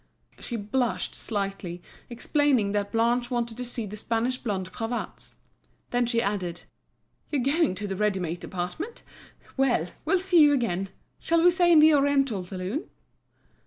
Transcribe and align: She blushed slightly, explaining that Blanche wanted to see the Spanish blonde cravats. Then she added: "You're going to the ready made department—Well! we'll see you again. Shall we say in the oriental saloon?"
She 0.39 0.55
blushed 0.55 1.13
slightly, 1.13 1.79
explaining 2.09 2.71
that 2.71 2.91
Blanche 2.91 3.29
wanted 3.29 3.55
to 3.57 3.63
see 3.63 3.85
the 3.85 3.95
Spanish 3.95 4.39
blonde 4.39 4.71
cravats. 4.71 5.35
Then 5.91 6.07
she 6.07 6.23
added: 6.23 6.63
"You're 7.29 7.43
going 7.43 7.75
to 7.75 7.85
the 7.87 7.95
ready 7.95 8.19
made 8.19 8.39
department—Well! 8.39 9.89
we'll 10.03 10.17
see 10.17 10.41
you 10.41 10.53
again. 10.53 10.89
Shall 11.19 11.43
we 11.43 11.51
say 11.51 11.71
in 11.71 11.77
the 11.77 11.93
oriental 11.93 12.43
saloon?" 12.43 12.89